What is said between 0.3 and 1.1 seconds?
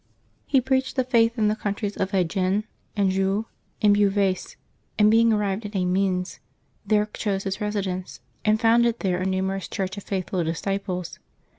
He preached the